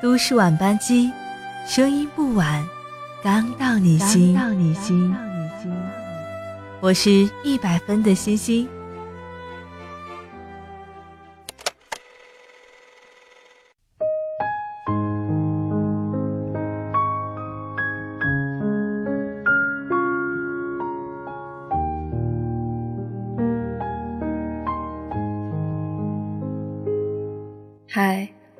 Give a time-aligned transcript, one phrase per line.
[0.00, 1.10] 都市晚班机，
[1.66, 2.64] 声音不晚，
[3.20, 4.32] 刚到你心。
[4.32, 5.12] 到你心。
[6.80, 8.68] 我是一百分的星星。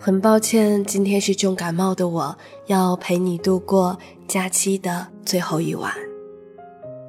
[0.08, 5.92] 很抱歉，今天是重感冒的我，要陪你度过假期的最后一晚。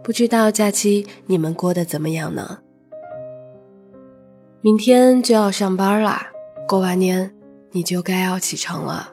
[0.04, 2.60] 不知道假期你们过得怎么样呢？
[4.60, 6.28] 明天就要上班啦，
[6.68, 7.34] 过完年
[7.72, 9.10] 你就该要启程了。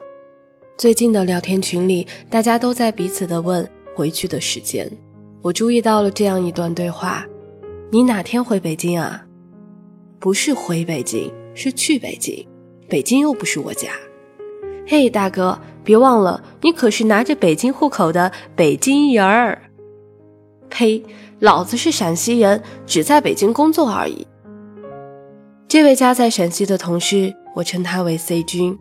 [0.77, 4.91] 最近的聊天群里，大家都在彼此的问回去的时间。
[5.41, 7.25] 我注意到了这样一段对话：
[7.89, 9.25] 你哪天回北京啊？
[10.19, 12.45] 不是回北京，是去北京。
[12.89, 13.89] 北京又不是我家，
[14.87, 19.61] 嘿，大哥，别忘了，你可是拿着北京户口的北京人儿。
[20.69, 21.03] 呸，
[21.39, 24.25] 老子是陕西人，只在北京工作而已。
[25.67, 28.77] 这位家在陕西的同事，我称他为 C 君。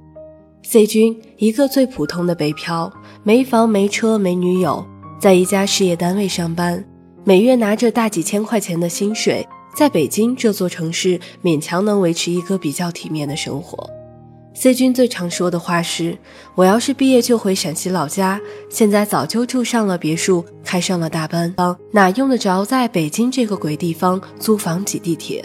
[0.63, 2.93] C 君，一个最普通的北漂，
[3.25, 4.87] 没房没车没女友，
[5.19, 6.85] 在一家事业单位上班，
[7.25, 13.89] 每月拿着大几千块钱的薪水，在北京这座城市勉强能维持一个比较体面的生活。
[14.59, 16.17] C 君最常说的话是
[16.57, 18.41] ：“我要是毕业就回陕西老家，
[18.71, 21.55] 现在早就住上了别墅，开上了大奔，
[21.91, 25.45] 哪用得着在北京这个鬼地方租房挤地铁？”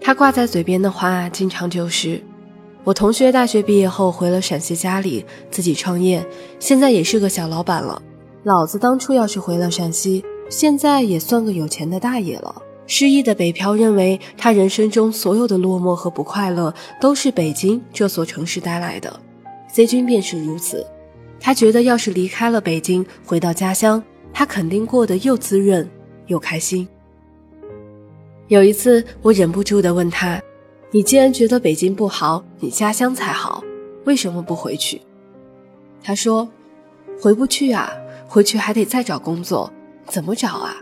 [0.00, 2.22] 他挂在嘴边的话，经常就是
[2.84, 6.26] ：“我同学大学毕业后回了陕西家里，自己创业，
[6.58, 8.00] 现在也是个小老板了。
[8.44, 19.20] 老子当初要是回了陕西，现在也算个有钱的大爷了。”失意的北漂认为，他人生中所有的落寞和不快乐都是北京这所城市带来的。
[19.68, 20.86] C 君便是如此，
[21.40, 25.88] 他觉得要是离开了北京，回到家乡，他肯定过得又滋润
[26.26, 26.86] 又开心。
[28.48, 30.40] 有一次，我忍不住地问他
[30.92, 33.64] ：“你既然觉得北京不好，你家乡才好，
[34.04, 35.00] 为什么不回去？”
[36.04, 36.46] 他说
[37.18, 37.90] ：“回不去啊，
[38.28, 39.72] 回去还得再找工作，
[40.06, 40.76] 怎么找啊？”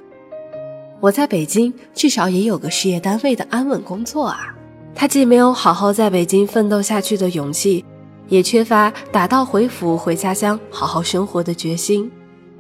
[1.03, 4.55] 我在北京至少也有个事业单位的安稳工作啊。
[4.95, 7.85] 他既没有好好在北京奋斗下去的勇气，
[8.29, 12.09] 也缺乏打道回府回家乡好好生活的决心。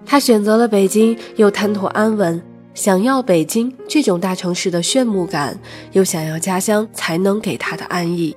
[0.04, 2.42] 他选择了北京，又贪图安稳，
[2.74, 5.56] 想要北京这种大城市的炫目感，
[5.92, 8.34] 又想要家乡才能给他的安逸。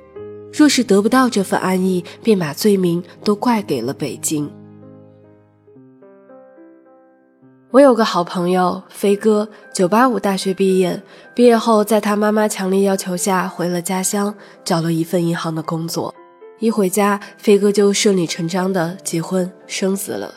[0.54, 4.48] 若是得不到这份安逸，便把罪名都怪给了北京。
[7.76, 11.04] 我有个好朋友飞哥，九八五大学毕业，
[11.34, 16.16] 毕业后在他妈妈强烈要求下回了家乡，找了一份银行的工作。
[16.60, 20.34] 一回家，飞哥就顺理成章的结婚生子了。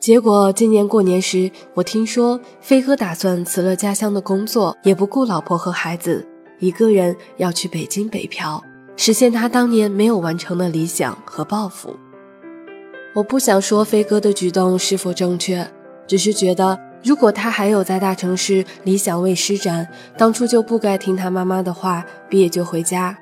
[0.00, 6.26] 结果今年过年时，我听说飞哥打算辞了家乡的工作，也不顾老婆和孩子，
[6.60, 8.64] 一个人要去北京北漂，
[8.96, 11.94] 实现他当年没有完成的理想和抱负。
[13.14, 15.70] 我不想说飞哥的举动是否正确。
[16.10, 19.86] 只是觉得，如果他还有在大城市理想未施展，
[20.18, 23.16] 当初就不该听他妈妈的话，毕业就回家。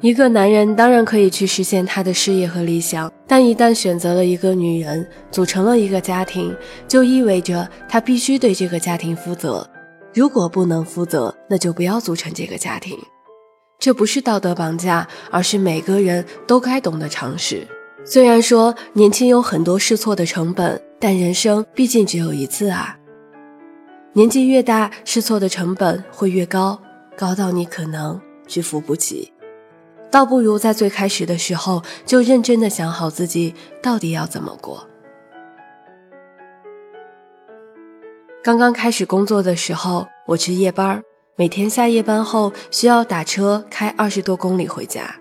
[0.00, 6.52] 一个男人当然可以去实现他的事业和理想，但一旦选择了一个女人，组成了一个家庭，
[6.88, 9.64] 就意味着他必须对这个家庭负责。
[10.12, 12.98] 如果不能负责，那就不要组成这个家庭。
[13.78, 17.64] 这不是道德绑架，而是每个人都该懂得尝试。
[18.04, 20.82] 虽然说年轻有很多试错的成本。
[21.00, 22.98] 但人生毕竟只有一次啊！
[24.14, 26.80] 年纪越大，试错的成本会越高，
[27.16, 29.32] 高到你可能支付不起。
[30.10, 34.84] 倒不如在最开始的时候就认真的想好自己到底要怎么过。
[38.42, 41.02] 刚刚开始工作的时候，我值夜班，
[41.36, 45.14] 每天下夜班后需要打车开二十多公里回家。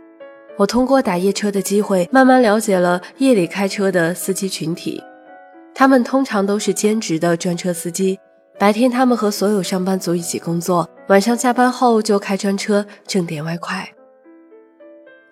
[0.55, 5.03] 我通过打夜车的机会，慢慢了解了夜里开车的司机群体。
[5.79, 8.19] 他们通常都是兼职的专车司机，
[8.57, 13.88] 白天他们和所有上班族一起工作，晚上下班后就开专车挣点外快。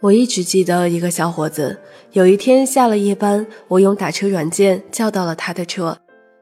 [0.02, 1.80] 我一直记得一个小伙子，
[2.12, 5.98] 有一天下了夜班，我用打车软件叫到了他的车。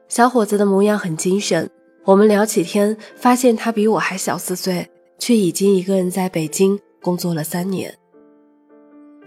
[0.06, 1.70] 小伙子的模样很精神，
[2.04, 4.86] 我们聊起天，发现他比我还小四岁，
[5.18, 7.94] 却已经一个人在北京工作了三年。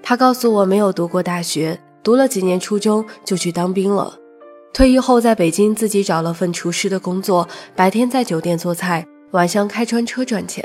[0.03, 4.19] 他告诉我没有读过大学，读了几年初中就去当兵了。
[4.73, 10.63] 退役后，在北京自己找了份厨师的工作，白天在酒店做菜，晚上开专车赚钱，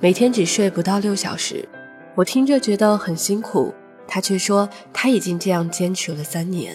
[0.00, 1.68] 每天只睡不到六小时。
[2.14, 3.74] 我听着觉得很辛苦，
[4.08, 6.74] 他却说他已经这样坚持了三年。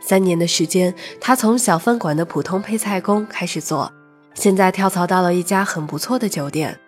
[0.00, 3.92] 三年的时间，他从小饭馆的普通配菜工开始做，
[4.34, 6.78] 现在跳槽到了一家很不错的酒店。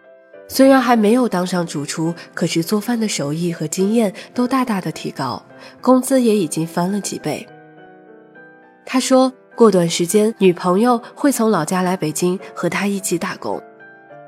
[0.46, 5.44] 虽然还没有当上主厨，可是做饭的手艺和经验都大大的提高，
[5.80, 7.44] 工资也已经翻了几倍。
[8.90, 13.62] 他说过段时间女朋友会从老家来北京和他一起打工，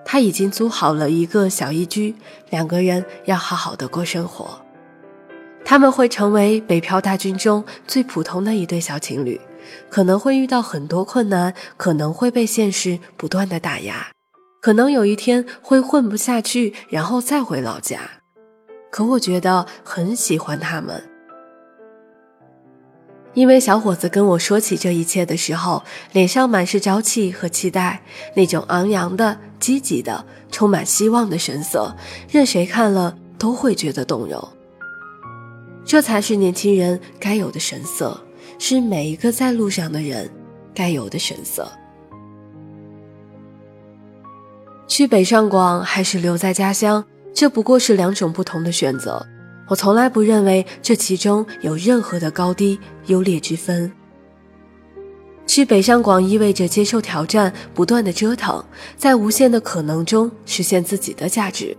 [0.05, 2.15] 他已经租好了一个小一居，
[2.51, 4.61] 两个人要好好的过生活。
[5.65, 9.41] 他们会成为北漂大军中最普通的一对小情侣，
[9.89, 14.09] 可能会遇到很多困难，可能会被现实不断的打压。
[14.61, 17.99] 可能有一天会混不下去，然后再回老家。
[18.91, 21.03] 可我觉得很喜欢他们，
[23.35, 25.83] 因为小伙子跟我说起这一切的时候，
[26.13, 28.03] 脸上满是朝气和期待，
[28.35, 31.95] 那种昂扬的、积极的、充满希望的神色，
[32.29, 34.49] 任谁看了都会觉得动容。
[35.85, 38.21] 这才是年轻人该有的神色，
[38.59, 40.29] 是每一个在路上的人
[40.75, 41.71] 该有的神色。
[44.89, 49.25] 去北上广还是留在家乡，这不过是两种不同的选择。
[49.71, 52.77] 我从来不认为这其中有任何的高低
[53.07, 53.91] 优劣之分。
[55.47, 58.65] 去北上广意味着接受挑战，不断的折腾，
[58.97, 61.77] 在无限的可能中实现自己的价值；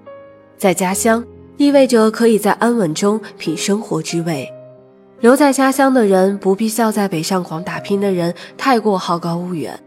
[0.57, 1.21] 在家乡
[1.57, 4.49] 意味着可以在安稳中品生活之味。
[5.19, 9.77] 留在家乡的人不必笑在北上广打拼的人太过好高骛远。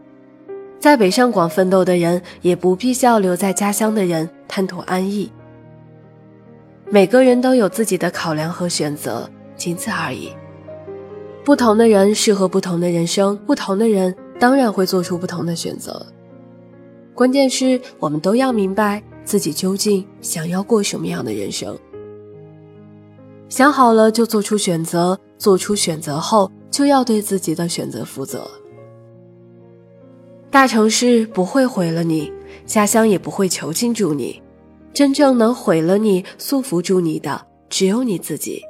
[0.78, 5.32] 在北上广奋斗的人，也不必笑留在家乡的人贪图安逸。
[6.90, 10.30] 每个人都有自己的考量和选择，仅此而已。
[11.44, 16.06] 不同的人适合不同的人生，不同的人当然会做出不同的选择。
[17.14, 21.76] 关键是我们都要明白自己究竟想要过什么样的人生。
[23.48, 28.48] 想好了就做出选择，做出选择后就要对自己的选择负责。
[30.50, 32.32] 大城市不会毁了你，
[32.64, 34.40] 家乡也不会囚禁住你，
[34.94, 38.62] 真正能毁了你、束缚住你的，只有你自己。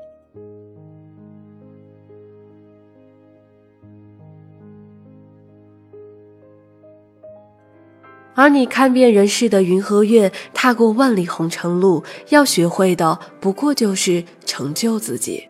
[8.37, 15.49] 而你看遍人世的云和月，踏过万里红尘路，要学会的不过就是成就自己。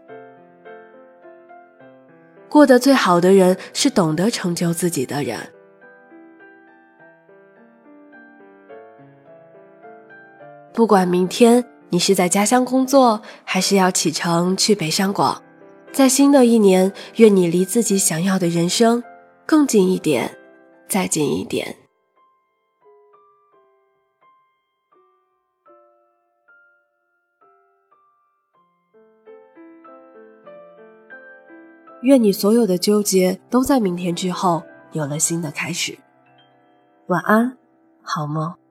[2.49, 5.39] 过得最好的人，是懂得成就自己的人。
[10.75, 15.41] 不管明天你是在家乡工作，还是要启程去北上广，
[15.93, 19.01] 在新的一年，愿你离自己想要的人生
[19.47, 20.37] 更近一点，
[20.89, 21.77] 再近一点。
[32.03, 34.61] 愿你所有的纠结都在明天之后
[34.91, 35.97] 有了新的开始。
[37.07, 37.57] 晚安，
[38.03, 38.64] 好梦。